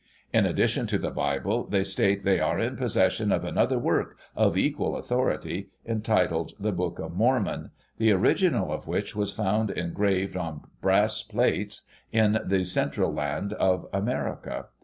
In 0.33 0.47
addition 0.47 0.87
to 0.87 0.97
the 0.97 1.11
Bible, 1.11 1.67
they 1.67 1.83
state 1.83 2.23
they 2.23 2.39
are 2.39 2.57
in 2.59 2.75
possession 2.75 3.31
of 3.31 3.43
another 3.45 3.77
work, 3.77 4.17
of 4.35 4.57
equal 4.57 4.97
authority, 4.97 5.69
entitled 5.85 6.53
The 6.59 6.71
Book 6.71 6.97
of 6.97 7.11
Mormon^ 7.11 7.69
the 7.99 8.11
original 8.11 8.71
of 8.71 8.87
which 8.87 9.15
was 9.15 9.31
found 9.31 9.69
engraved 9.69 10.35
on 10.35 10.61
brass 10.81 11.21
plates, 11.21 11.83
in 12.11 12.39
the 12.43 12.63
central 12.63 13.13
land 13.13 13.53
of 13.53 13.85
America. 13.93 14.69